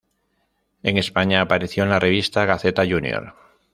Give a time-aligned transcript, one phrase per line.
[0.81, 3.35] En España, apareció en la revista "Gaceta Junior".